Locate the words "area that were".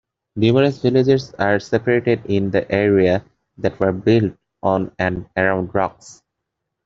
2.71-3.91